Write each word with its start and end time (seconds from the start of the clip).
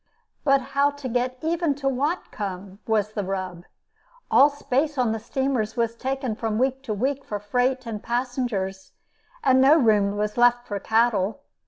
But 0.43 0.61
how 0.73 0.89
to 0.89 1.07
get 1.07 1.37
even 1.43 1.75
to 1.75 1.85
Whatcom 1.87 2.79
was 2.87 3.13
the 3.13 3.23
rub. 3.23 3.65
All 4.31 4.49
space 4.49 4.97
on 4.97 5.11
the 5.11 5.19
steamers 5.19 5.77
was 5.77 5.95
taken 5.95 6.35
from 6.35 6.57
week 6.57 6.81
to 6.85 6.93
week 6.95 7.23
for 7.23 7.37
freight 7.37 7.85
and 7.85 8.01
passengers, 8.01 8.93
and 9.43 9.61
no 9.61 9.77
room 9.77 10.17
was 10.17 10.37
left 10.37 10.65
for 10.65 10.79
cattle. 10.79 11.41